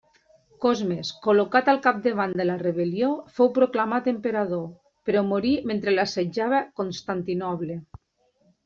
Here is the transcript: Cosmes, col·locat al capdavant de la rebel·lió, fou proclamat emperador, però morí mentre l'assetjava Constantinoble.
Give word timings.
Cosmes, 0.63 1.11
col·locat 1.25 1.69
al 1.73 1.81
capdavant 1.83 2.33
de 2.39 2.47
la 2.51 2.55
rebel·lió, 2.63 3.11
fou 3.37 3.53
proclamat 3.59 4.11
emperador, 4.15 4.67
però 5.11 5.25
morí 5.31 5.55
mentre 5.73 5.97
l'assetjava 5.99 6.65
Constantinoble. 6.83 7.83